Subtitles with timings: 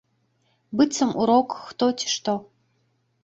[0.79, 2.35] Быццам урок хто, ці што.